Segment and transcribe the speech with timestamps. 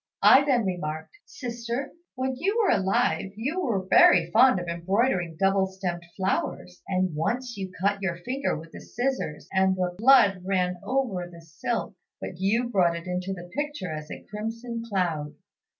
[0.23, 5.67] I then remarked, 'Sister, when you were alive you were very fond of embroidering double
[5.67, 10.77] stemmed flowers; and once you cut your finger with the scissors, and the blood ran
[10.83, 15.35] over the silk, but you brought it into the picture as a crimson cloud.